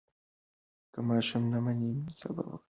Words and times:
که 0.93 0.99
ماشوم 1.07 1.43
نه 1.51 1.59
مني، 1.65 1.91
صبر 2.19 2.45
وکړئ. 2.47 2.59